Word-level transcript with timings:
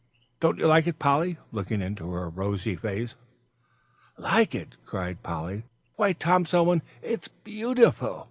"Don't 0.39 0.57
you 0.57 0.65
like 0.65 0.87
it, 0.87 0.97
Polly?" 0.97 1.37
looking 1.51 1.79
into 1.79 2.09
her 2.09 2.27
rosy 2.27 2.75
face. 2.75 3.13
"Like 4.17 4.55
it!" 4.55 4.75
cried 4.83 5.21
Polly, 5.21 5.65
"why, 5.95 6.13
Tom 6.13 6.43
Selwyn, 6.43 6.81
it's 7.03 7.27
beautiful. 7.27 8.19